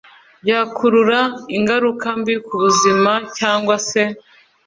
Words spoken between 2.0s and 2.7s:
mbi ku